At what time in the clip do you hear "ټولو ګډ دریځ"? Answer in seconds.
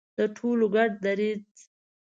0.35-1.51